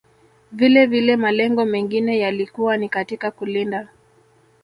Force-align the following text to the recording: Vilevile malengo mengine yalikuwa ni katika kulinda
Vilevile 0.51 1.17
malengo 1.17 1.65
mengine 1.65 2.19
yalikuwa 2.19 2.77
ni 2.77 2.89
katika 2.89 3.31
kulinda 3.31 3.89